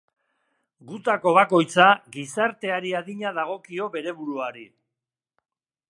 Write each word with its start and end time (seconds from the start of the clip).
Gutako 0.91 1.33
bakoitza 1.37 1.87
gizarteari 2.17 2.95
adina 3.01 3.35
dagokio 3.39 3.91
bere 3.97 4.19
buruari. 4.23 4.69